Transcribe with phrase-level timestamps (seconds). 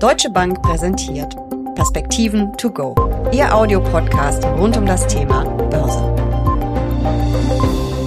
[0.00, 1.36] Deutsche Bank präsentiert
[1.74, 2.94] Perspektiven to go.
[3.34, 6.00] Ihr Audiopodcast rund um das Thema Börse.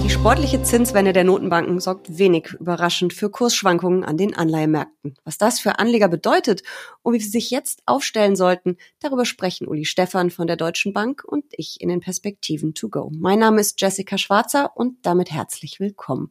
[0.02, 5.14] Die sportliche Zinswende der Notenbanken sorgt wenig überraschend für Kursschwankungen an den Anleihemärkten.
[5.22, 6.64] Was das für Anleger bedeutet
[7.02, 11.22] und wie sie sich jetzt aufstellen sollten, darüber sprechen Uli Stephan von der Deutschen Bank
[11.24, 13.12] und ich in den Perspektiven to go.
[13.14, 16.28] Mein Name ist Jessica Schwarzer und damit herzlich willkommen.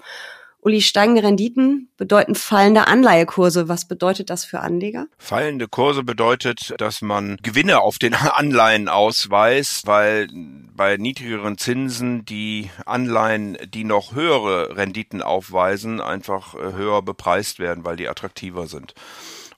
[0.63, 3.67] Uli, steigende Renditen bedeuten fallende Anleihekurse.
[3.67, 5.07] Was bedeutet das für Anleger?
[5.17, 10.27] Fallende Kurse bedeutet, dass man Gewinne auf den Anleihen ausweist, weil
[10.75, 17.83] bei niedrigeren Zinsen die Anleihen, die noch höhere Renditen aufweisen, einfach äh, höher bepreist werden,
[17.83, 18.93] weil die attraktiver sind.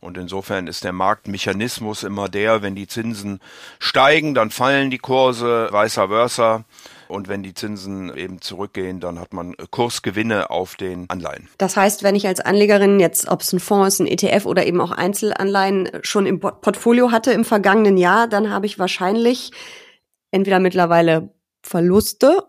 [0.02, 3.40] Und insofern ist der Marktmechanismus immer der, wenn die Zinsen
[3.80, 6.64] steigen, dann fallen die Kurse, vice versa.
[7.08, 11.50] Und wenn die Zinsen eben zurückgehen, dann hat man Kursgewinne auf den Anleihen.
[11.58, 14.66] Das heißt, wenn ich als Anlegerin jetzt, ob es ein Fonds ist, ein ETF oder
[14.66, 19.52] eben auch Einzelanleihen schon im Portfolio hatte im vergangenen Jahr, dann habe ich wahrscheinlich
[20.32, 22.44] entweder mittlerweile Verluste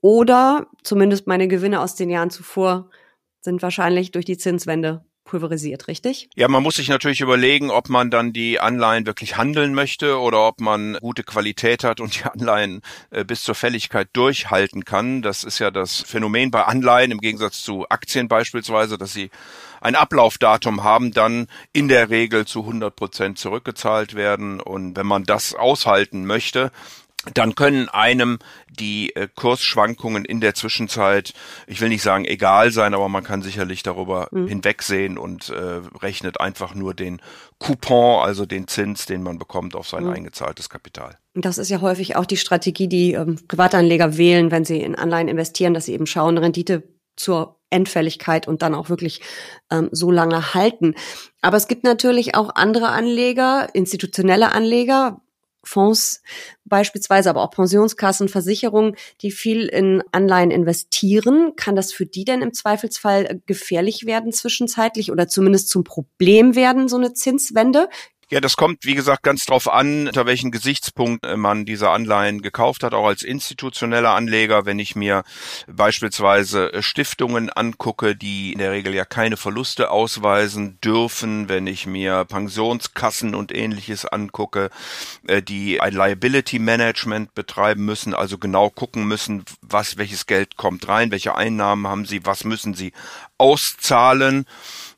[0.00, 2.90] oder zumindest meine Gewinne aus den Jahren zuvor
[3.40, 6.28] sind wahrscheinlich durch die Zinswende pulverisiert, richtig?
[6.34, 10.46] Ja, man muss sich natürlich überlegen, ob man dann die Anleihen wirklich handeln möchte oder
[10.46, 15.22] ob man gute Qualität hat und die Anleihen äh, bis zur Fälligkeit durchhalten kann.
[15.22, 19.30] Das ist ja das Phänomen bei Anleihen im Gegensatz zu Aktien beispielsweise, dass sie
[19.80, 24.60] ein Ablaufdatum haben, dann in der Regel zu 100 Prozent zurückgezahlt werden.
[24.60, 26.72] Und wenn man das aushalten möchte,
[27.34, 28.38] dann können einem
[28.70, 31.34] die äh, Kursschwankungen in der Zwischenzeit,
[31.66, 34.48] ich will nicht sagen egal sein, aber man kann sicherlich darüber mhm.
[34.48, 37.20] hinwegsehen und äh, rechnet einfach nur den
[37.58, 40.12] Coupon, also den Zins, den man bekommt auf sein mhm.
[40.12, 41.18] eingezahltes Kapital.
[41.34, 45.28] Das ist ja häufig auch die Strategie, die ähm, Privatanleger wählen, wenn sie in Anleihen
[45.28, 46.84] investieren, dass sie eben schauen, Rendite
[47.16, 49.20] zur Endfälligkeit und dann auch wirklich
[49.70, 50.94] ähm, so lange halten.
[51.42, 55.20] Aber es gibt natürlich auch andere Anleger, institutionelle Anleger,
[55.62, 56.22] Fonds
[56.64, 61.54] beispielsweise, aber auch Pensionskassen, Versicherungen, die viel in Anleihen investieren.
[61.56, 66.88] Kann das für die denn im Zweifelsfall gefährlich werden zwischenzeitlich oder zumindest zum Problem werden,
[66.88, 67.88] so eine Zinswende?
[68.32, 72.42] Ja, das kommt, wie gesagt, ganz drauf an, unter welchen Gesichtspunkt äh, man diese Anleihen
[72.42, 74.66] gekauft hat, auch als institutioneller Anleger.
[74.66, 75.24] Wenn ich mir
[75.66, 81.88] beispielsweise äh, Stiftungen angucke, die in der Regel ja keine Verluste ausweisen dürfen, wenn ich
[81.88, 84.70] mir Pensionskassen und ähnliches angucke,
[85.26, 90.86] äh, die ein Liability Management betreiben müssen, also genau gucken müssen, was, welches Geld kommt
[90.86, 92.92] rein, welche Einnahmen haben sie, was müssen sie
[93.38, 94.46] auszahlen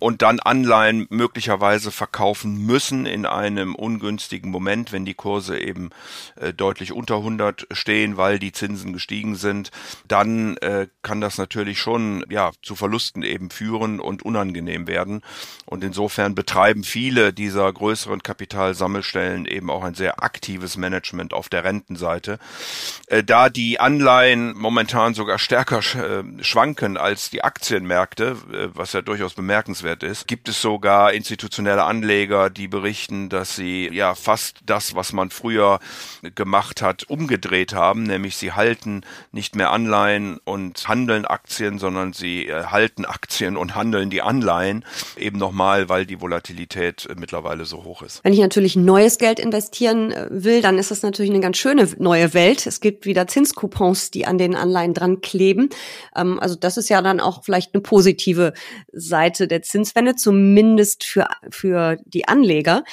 [0.03, 5.91] und dann Anleihen möglicherweise verkaufen müssen in einem ungünstigen Moment, wenn die Kurse eben
[6.37, 9.71] äh, deutlich unter 100 stehen, weil die Zinsen gestiegen sind,
[10.09, 15.23] dann äh, kann das natürlich schon ja zu Verlusten eben führen und unangenehm werden.
[15.67, 21.63] Und insofern betreiben viele dieser größeren Kapitalsammelstellen eben auch ein sehr aktives Management auf der
[21.63, 22.41] Rentenseite.
[23.07, 29.03] Äh, da die Anleihen momentan sogar stärker äh, schwanken als die Aktienmärkte, äh, was ja
[29.03, 34.61] durchaus bemerkenswert wert ist, gibt es sogar institutionelle Anleger, die berichten, dass sie ja fast
[34.65, 35.81] das, was man früher
[36.35, 42.47] gemacht hat, umgedreht haben, nämlich sie halten nicht mehr Anleihen und handeln Aktien, sondern sie
[42.47, 44.85] äh, halten Aktien und handeln die Anleihen
[45.19, 48.25] eben nochmal, weil die Volatilität äh, mittlerweile so hoch ist.
[48.25, 51.87] Wenn ich natürlich neues Geld investieren äh, will, dann ist das natürlich eine ganz schöne
[51.99, 52.67] neue Welt.
[52.67, 55.69] Es gibt wieder Zinscoupons, die an den Anleihen dran kleben.
[56.17, 58.55] Ähm, also das ist ja dann auch vielleicht eine positive
[58.93, 62.85] Seite der Zins Zinswende, zumindest für, für die Anleger.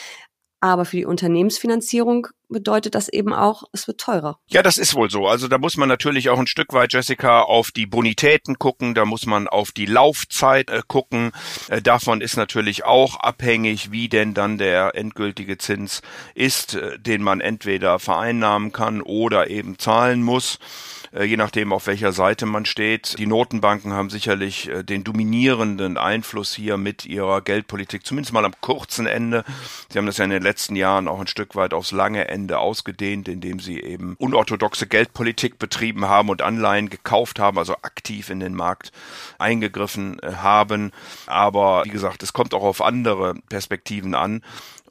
[0.62, 4.40] Aber für die Unternehmensfinanzierung bedeutet das eben auch, es wird teurer.
[4.48, 5.26] Ja, das ist wohl so.
[5.26, 9.06] Also da muss man natürlich auch ein Stück weit, Jessica, auf die Bonitäten gucken, da
[9.06, 11.32] muss man auf die Laufzeit äh, gucken.
[11.70, 16.02] Äh, davon ist natürlich auch abhängig, wie denn dann der endgültige Zins
[16.36, 20.60] ist, äh, den man entweder vereinnahmen kann oder eben zahlen muss.
[21.12, 23.18] Äh, je nachdem, auf welcher Seite man steht.
[23.18, 28.54] Die Notenbanken haben sicherlich äh, den dominierenden Einfluss hier mit ihrer Geldpolitik, zumindest mal am
[28.62, 29.44] kurzen Ende.
[29.92, 32.60] Sie haben das ja in den letzten Jahren auch ein Stück weit aufs lange Ende
[32.60, 38.40] ausgedehnt, indem sie eben unorthodoxe Geldpolitik betrieben haben und Anleihen gekauft haben, also aktiv in
[38.40, 38.92] den Markt
[39.38, 40.92] eingegriffen äh, haben.
[41.26, 44.42] Aber wie gesagt, es kommt auch auf andere Perspektiven an.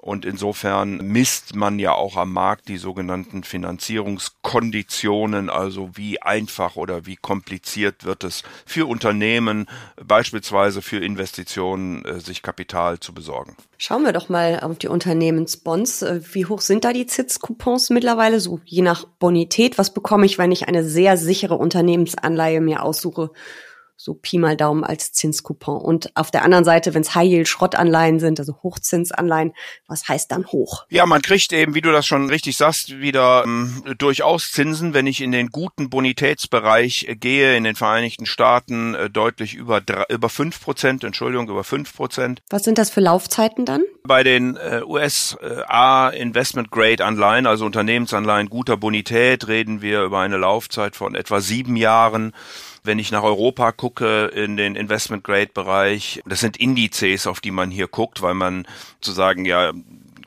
[0.08, 7.04] Und insofern misst man ja auch am Markt die sogenannten Finanzierungskonditionen, also wie einfach oder
[7.04, 9.66] wie kompliziert wird es für Unternehmen,
[10.02, 13.54] beispielsweise für Investitionen, äh, sich Kapital zu besorgen.
[13.76, 16.00] Schauen wir doch mal auf die Unternehmensbonds.
[16.00, 18.40] Äh, wie hoch sind da die Zinscoupons mittlerweile?
[18.40, 19.76] So je nach Bonität.
[19.76, 23.30] Was bekomme ich, wenn ich eine sehr sichere Unternehmensanleihe mir aussuche?
[24.00, 25.80] So Pi mal Daumen als Zinscoupon.
[25.80, 29.54] Und auf der anderen Seite, wenn es High-Yield-Schrottanleihen sind, also Hochzinsanleihen,
[29.88, 30.86] was heißt dann hoch?
[30.88, 35.08] Ja, man kriegt eben, wie du das schon richtig sagst, wieder ähm, durchaus Zinsen, wenn
[35.08, 40.04] ich in den guten Bonitätsbereich äh, gehe, in den Vereinigten Staaten äh, deutlich über drei,
[40.10, 42.40] über fünf Prozent, Entschuldigung, über fünf Prozent.
[42.50, 43.82] Was sind das für Laufzeiten dann?
[44.04, 50.36] Bei den äh, USA Investment Grade Anleihen, also Unternehmensanleihen guter Bonität, reden wir über eine
[50.36, 52.32] Laufzeit von etwa sieben Jahren.
[52.88, 57.50] Wenn ich nach Europa gucke, in den Investment Grade Bereich, das sind Indizes, auf die
[57.50, 58.66] man hier guckt, weil man
[59.02, 59.74] zu sagen, ja,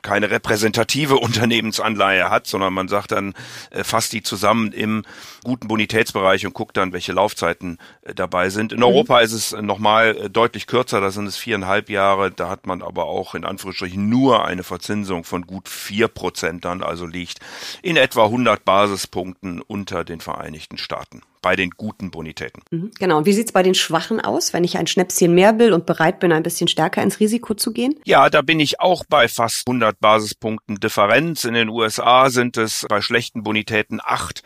[0.02, 3.34] keine repräsentative Unternehmensanleihe hat, sondern man sagt dann,
[3.70, 5.04] äh, fasst die zusammen im
[5.42, 8.70] guten Bonitätsbereich und guckt dann, welche Laufzeiten äh, dabei sind.
[8.70, 8.84] In mhm.
[8.84, 12.80] Europa ist es nochmal äh, deutlich kürzer, da sind es viereinhalb Jahre, da hat man
[12.80, 17.40] aber auch in Anführungsstrichen nur eine Verzinsung von gut vier Prozent dann, also liegt
[17.82, 22.62] in etwa 100 Basispunkten unter den Vereinigten Staaten bei den guten Bonitäten.
[22.70, 23.18] Mhm, genau.
[23.18, 26.20] Und wie sieht's bei den schwachen aus, wenn ich ein Schnäpschen mehr will und bereit
[26.20, 27.96] bin, ein bisschen stärker ins Risiko zu gehen?
[28.04, 31.44] Ja, da bin ich auch bei fast 100 Basispunkten Differenz.
[31.44, 34.42] In den USA sind es bei schlechten Bonitäten acht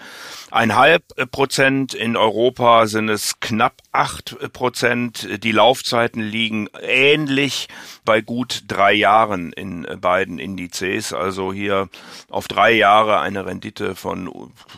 [0.51, 1.95] einhalb Prozent.
[1.95, 5.29] In Europa sind es knapp acht Prozent.
[5.45, 7.69] Die Laufzeiten liegen ähnlich
[8.05, 11.13] bei gut drei Jahren in beiden Indizes.
[11.13, 11.89] Also hier
[12.31, 14.29] auf drei Jahre eine Rendite von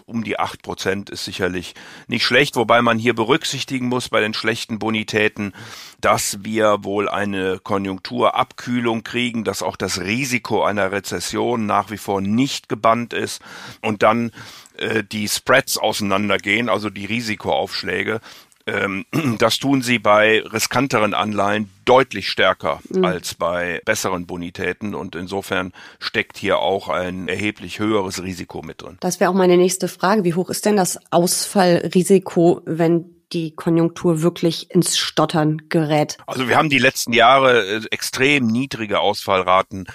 [0.06, 1.74] um die acht Prozent ist sicherlich
[2.08, 5.52] nicht schlecht, wobei man hier berücksichtigen muss bei den schlechten Bonitäten,
[6.00, 12.20] dass wir wohl eine Konjunkturabkühlung kriegen, dass auch das Risiko einer Rezession nach wie vor
[12.20, 13.42] nicht gebannt ist
[13.82, 14.32] und dann
[14.78, 18.20] äh, die Spreads auseinandergehen, also die Risikoaufschläge.
[18.68, 19.06] Ähm,
[19.38, 23.04] das tun sie bei riskanteren Anleihen deutlich stärker mhm.
[23.04, 28.98] als bei besseren Bonitäten und insofern steckt hier auch ein erheblich höheres Risiko mit drin.
[29.00, 30.24] Das wäre auch meine nächste Frage.
[30.24, 36.18] Wie hoch ist denn das Ausfallrisiko, wenn die Konjunktur wirklich ins Stottern gerät?
[36.26, 39.86] Also wir haben die letzten Jahre äh, extrem niedrige Ausfallraten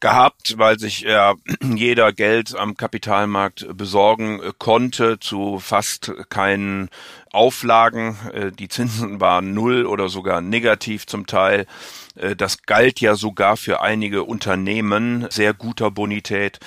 [0.00, 6.88] gehabt, weil sich ja jeder Geld am Kapitalmarkt besorgen äh, konnte zu fast keinen
[7.30, 8.16] Auflagen.
[8.32, 11.66] Äh, die Zinsen waren null oder sogar negativ zum Teil.
[12.36, 16.58] Das galt ja sogar für einige Unternehmen sehr guter Bonität.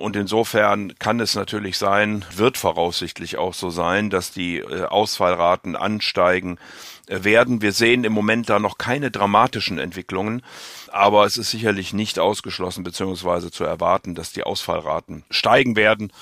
[0.00, 5.76] Und insofern kann es natürlich sein, wird voraussichtlich auch so sein, dass die äh, Ausfallraten
[5.76, 6.58] ansteigen
[7.06, 7.62] äh, werden.
[7.62, 10.42] Wir sehen im Moment da noch keine dramatischen Entwicklungen,
[10.88, 13.50] aber es ist sicherlich nicht ausgeschlossen bzw.
[13.50, 16.12] zu erwarten, dass die Ausfallraten steigen werden.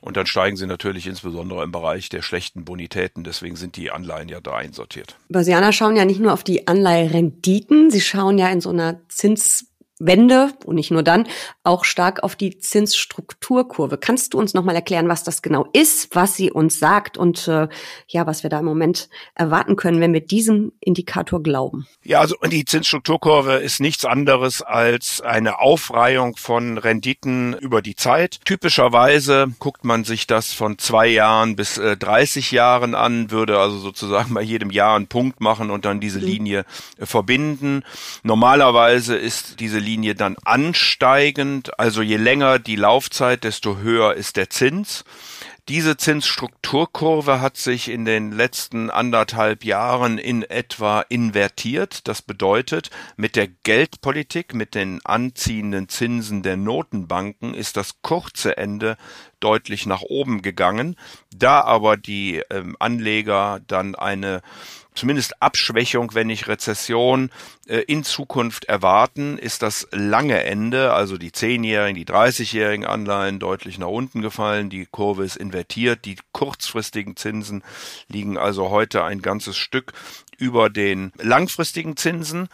[0.00, 3.22] Und dann steigen sie natürlich insbesondere im Bereich der schlechten Bonitäten.
[3.22, 5.16] Deswegen sind die Anleihen ja da einsortiert.
[5.28, 9.71] Börsianer schauen ja nicht nur auf die Anleiherenditen, sie schauen ja in so einer Zins
[10.06, 11.28] Wende und nicht nur dann
[11.64, 13.98] auch stark auf die Zinsstrukturkurve.
[13.98, 17.68] Kannst du uns nochmal erklären, was das genau ist, was sie uns sagt und äh,
[18.08, 21.86] ja, was wir da im Moment erwarten können, wenn wir diesem Indikator glauben?
[22.02, 28.40] Ja, also die Zinsstrukturkurve ist nichts anderes als eine Aufreihung von Renditen über die Zeit.
[28.44, 33.78] Typischerweise guckt man sich das von zwei Jahren bis äh, 30 Jahren an, würde also
[33.78, 36.26] sozusagen bei jedem Jahr einen Punkt machen und dann diese mhm.
[36.26, 36.64] Linie
[36.98, 37.84] äh, verbinden.
[38.22, 44.36] Normalerweise ist diese Linie Linie dann ansteigend, also je länger die Laufzeit, desto höher ist
[44.38, 45.04] der Zins.
[45.68, 52.08] Diese Zinsstrukturkurve hat sich in den letzten anderthalb Jahren in etwa invertiert.
[52.08, 58.96] Das bedeutet, mit der Geldpolitik, mit den anziehenden Zinsen der Notenbanken ist das kurze Ende
[59.40, 60.96] deutlich nach oben gegangen.
[61.32, 64.40] Da aber die ähm, Anleger dann eine
[64.94, 67.30] zumindest Abschwächung, wenn nicht Rezession
[67.66, 73.78] äh, in Zukunft erwarten, ist das lange Ende, also die zehnjährigen, die 30-jährigen Anleihen deutlich
[73.78, 77.62] nach unten gefallen, die Kurve ist invertiert, die kurzfristigen Zinsen
[78.08, 79.92] liegen also heute ein ganzes Stück
[80.42, 82.48] über den langfristigen Zinsen.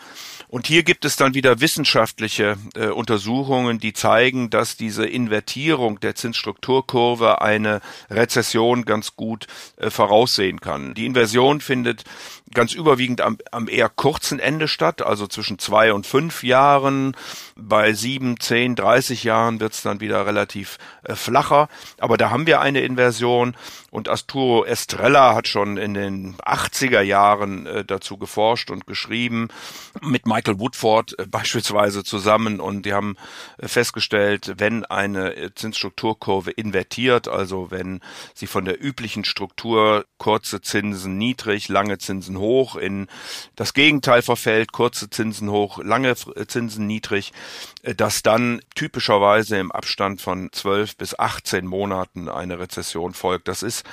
[0.49, 6.14] Und hier gibt es dann wieder wissenschaftliche äh, Untersuchungen, die zeigen, dass diese Invertierung der
[6.14, 7.80] Zinsstrukturkurve eine
[8.11, 9.47] Rezession ganz gut
[9.78, 10.92] äh, voraussehen kann.
[10.92, 12.04] Die Inversion findet
[12.55, 17.17] ganz überwiegend am, am eher kurzen Ende statt, also zwischen zwei und fünf Jahren.
[17.57, 21.69] Bei sieben, zehn, dreißig Jahren wird es dann wieder relativ äh, flacher.
[21.99, 23.57] Aber da haben wir eine Inversion
[23.90, 29.49] und Asturo Estrella hat schon in den 80er Jahren äh, dazu geforscht und geschrieben,
[30.02, 33.17] mit Michael Woodford äh, beispielsweise zusammen und die haben
[33.59, 38.00] äh, festgestellt, wenn eine äh, Zinsstrukturkurve invertiert, also wenn
[38.35, 43.09] sie von der üblichen Struktur kurze Zinsen niedrig, lange Zinsen Zinsen hoch, in
[43.57, 46.14] das Gegenteil verfällt, kurze Zinsen hoch, lange
[46.47, 47.33] Zinsen niedrig,
[47.83, 53.49] äh, dass dann typischerweise im Abstand von 12 bis 18 Monaten eine Rezession folgt.
[53.49, 53.85] Das ist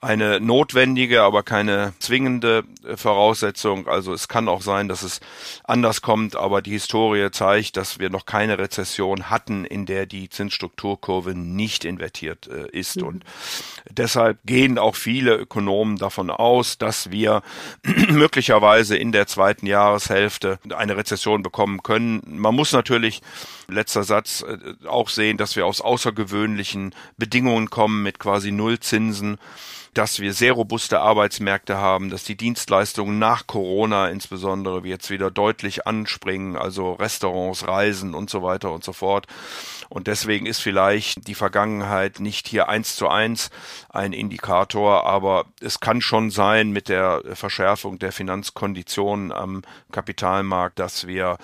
[0.00, 3.88] eine notwendige, aber keine zwingende äh, Voraussetzung.
[3.88, 5.20] Also es kann auch sein, dass es
[5.64, 10.28] anders kommt, aber die Historie zeigt, dass wir noch keine Rezession hatten, in der die
[10.28, 12.96] Zinsstrukturkurve nicht invertiert äh, ist.
[12.96, 13.06] Mhm.
[13.06, 13.24] Und
[13.90, 17.42] deshalb gehen auch viele Ökonomen davon aus, dass wir
[18.10, 22.22] möglicherweise in der zweiten Jahreshälfte eine Rezession bekommen können.
[22.26, 23.22] Man muss natürlich
[23.68, 29.38] letzter Satz äh, auch sehen, dass wir aus außergewöhnlichen Bedingungen kommen mit quasi Nullzinsen
[29.98, 35.88] dass wir sehr robuste Arbeitsmärkte haben, dass die Dienstleistungen nach Corona insbesondere jetzt wieder deutlich
[35.88, 39.26] anspringen, also Restaurants, Reisen und so weiter und so fort.
[39.88, 43.50] Und deswegen ist vielleicht die Vergangenheit nicht hier eins zu eins
[43.88, 51.08] ein Indikator, aber es kann schon sein mit der Verschärfung der Finanzkonditionen am Kapitalmarkt, dass
[51.08, 51.38] wir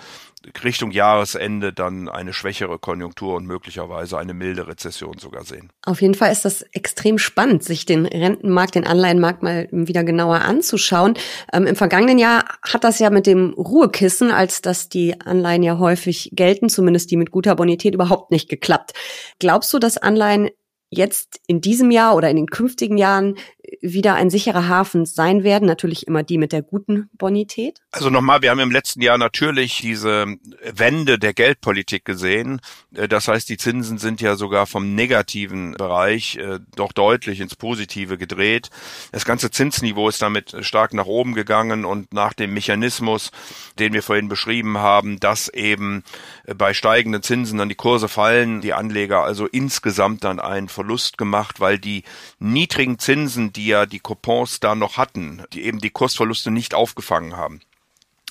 [0.62, 5.70] Richtung Jahresende dann eine schwächere Konjunktur und möglicherweise eine milde Rezession sogar sehen.
[5.84, 10.42] Auf jeden Fall ist das extrem spannend, sich den Rentenmarkt, den Anleihenmarkt mal wieder genauer
[10.42, 11.14] anzuschauen.
[11.52, 15.78] Ähm, Im vergangenen Jahr hat das ja mit dem Ruhekissen, als dass die Anleihen ja
[15.78, 18.92] häufig gelten, zumindest die mit guter Bonität, überhaupt nicht geklappt.
[19.38, 20.50] Glaubst du, dass Anleihen
[20.90, 23.36] jetzt in diesem Jahr oder in den künftigen Jahren
[23.84, 25.66] wieder ein sicherer Hafen sein werden.
[25.66, 27.80] Natürlich immer die mit der guten Bonität.
[27.92, 30.26] Also nochmal, wir haben im letzten Jahr natürlich diese
[30.72, 32.60] Wende der Geldpolitik gesehen.
[32.94, 37.56] Äh, das heißt, die Zinsen sind ja sogar vom negativen Bereich äh, doch deutlich ins
[37.56, 38.70] Positive gedreht.
[39.12, 43.30] Das ganze Zinsniveau ist damit stark nach oben gegangen und nach dem Mechanismus,
[43.78, 46.04] den wir vorhin beschrieben haben, dass eben
[46.46, 51.18] äh, bei steigenden Zinsen dann die Kurse fallen, die Anleger also insgesamt dann einen Verlust
[51.18, 52.04] gemacht, weil die
[52.38, 57.36] niedrigen Zinsen, die ja die Coupons da noch hatten, die eben die Kursverluste nicht aufgefangen
[57.36, 57.60] haben.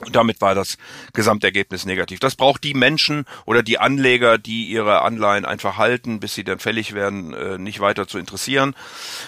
[0.05, 0.77] Und damit war das
[1.13, 2.19] Gesamtergebnis negativ.
[2.19, 6.60] Das braucht die Menschen oder die Anleger, die ihre Anleihen einfach halten, bis sie dann
[6.60, 8.75] fällig werden, äh, nicht weiter zu interessieren.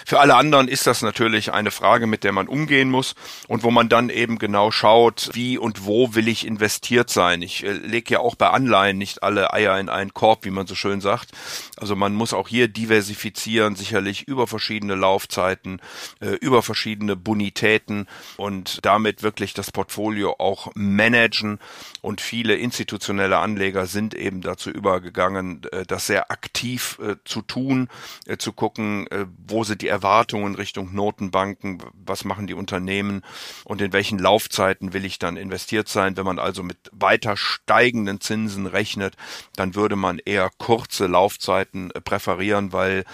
[0.04, 3.14] Für alle anderen ist das natürlich eine Frage, mit der man umgehen muss
[3.48, 7.42] und wo man dann eben genau schaut, wie und wo will ich investiert sein.
[7.42, 10.66] Ich äh, lege ja auch bei Anleihen nicht alle Eier in einen Korb, wie man
[10.66, 11.30] so schön sagt.
[11.76, 15.80] Also man muss auch hier diversifizieren, sicherlich über verschiedene Laufzeiten,
[16.20, 18.06] äh, über verschiedene Bonitäten
[18.36, 21.58] und damit wirklich das Portfolio auch managen.
[22.02, 27.88] Und viele institutionelle Anleger sind eben dazu übergegangen, äh, das sehr aktiv äh, zu tun,
[28.26, 29.08] äh, zu gucken,
[29.46, 33.22] wo sind die Erwartungen Richtung Notenbanken, was machen die Unternehmen
[33.64, 36.16] und in welchen Laufzeiten will ich dann investiert sein.
[36.16, 39.16] Wenn man also mit weiter steigenden Zinsen rechnet,
[39.56, 43.04] dann würde man eher kurze Laufzeiten präferieren, weil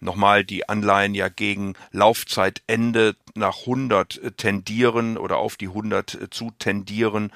[0.00, 7.32] nochmal die Anleihen ja gegen Laufzeitende nach 100 tendieren oder auf die 100 zu tendieren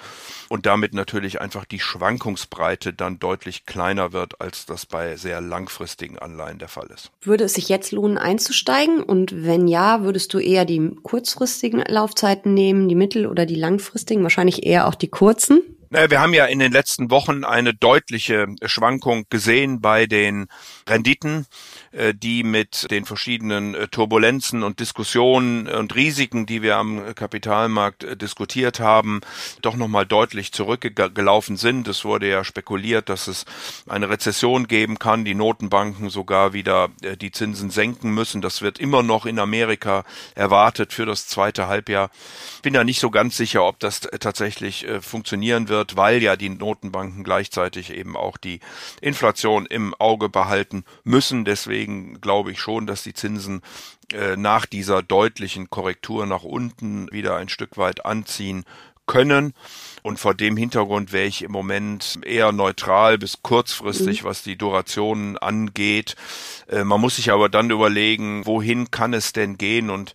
[0.48, 6.18] und damit natürlich einfach die Schwankungsbreite dann deutlich kleiner wird, als das bei sehr langfristigen
[6.18, 7.10] Anleihen der Fall ist.
[7.20, 12.54] Würde es sich jetzt lohnen einzusteigen und wenn ja, würdest du eher die kurzfristigen Laufzeiten
[12.54, 15.62] nehmen, die mittel- oder die langfristigen, wahrscheinlich eher auch die kurzen?
[15.96, 20.48] Wir haben ja in den letzten Wochen eine deutliche Schwankung gesehen bei den
[20.88, 21.46] Renditen,
[21.92, 28.02] äh, die mit den verschiedenen äh, Turbulenzen und Diskussionen und Risiken, die wir am Kapitalmarkt
[28.02, 29.20] äh, diskutiert haben,
[29.62, 31.86] doch nochmal deutlich zurückgelaufen sind.
[31.86, 33.44] Es wurde ja spekuliert, dass es
[33.88, 36.88] eine Rezession geben kann, die Notenbanken sogar wieder
[37.20, 38.42] die Zinsen senken müssen.
[38.42, 42.10] Das wird immer noch in Amerika erwartet für das zweite Halbjahr.
[42.62, 46.48] Bin da nicht so ganz sicher, ob das tatsächlich funktionieren wird wird, weil ja die
[46.48, 48.60] Notenbanken gleichzeitig eben auch die
[49.00, 51.44] Inflation im Auge behalten müssen.
[51.44, 53.60] Deswegen glaube ich schon, dass die Zinsen
[54.12, 58.64] äh, nach dieser deutlichen Korrektur nach unten wieder ein Stück weit anziehen
[59.06, 59.52] können.
[60.06, 64.26] Und vor dem Hintergrund wäre ich im Moment eher neutral bis kurzfristig, mhm.
[64.26, 66.14] was die Durationen angeht.
[66.68, 69.88] Äh, man muss sich aber dann überlegen, wohin kann es denn gehen?
[69.88, 70.12] Und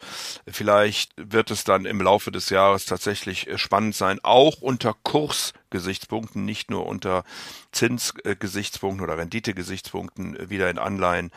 [0.47, 5.53] vielleicht wird es dann im Laufe des Jahres tatsächlich äh, spannend sein, auch unter Kurs
[5.69, 7.23] Gesichtspunkten, nicht nur unter
[7.71, 11.31] Zinsgesichtspunkten oder Renditegesichtspunkten wieder in Anleihen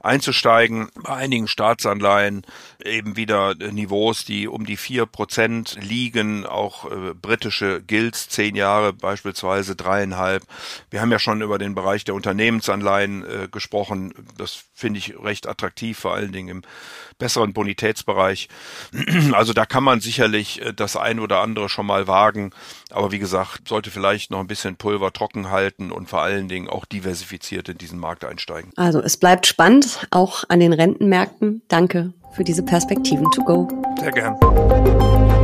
[0.00, 0.88] einzusteigen.
[1.02, 2.42] Bei einigen Staatsanleihen
[2.84, 8.92] eben wieder Niveaus, die um die vier Prozent liegen, auch äh, britische Gilts zehn Jahre
[8.92, 10.44] beispielsweise dreieinhalb.
[10.90, 14.12] Wir haben ja schon über den Bereich der Unternehmensanleihen äh, gesprochen.
[14.36, 16.62] Das finde ich recht attraktiv, vor allen Dingen im
[17.18, 18.48] besseren Bonitätsbereich.
[19.32, 22.52] Also da kann man sicherlich äh, das ein oder andere schon mal wagen.
[22.90, 26.68] Aber wie gesagt, sollte vielleicht noch ein bisschen Pulver trocken halten und vor allen Dingen
[26.68, 28.72] auch diversifiziert in diesen Markt einsteigen.
[28.74, 31.62] Also es bleibt spannend, auch an den Rentenmärkten.
[31.68, 33.68] Danke für diese Perspektiven to go.
[34.00, 35.37] Sehr gern.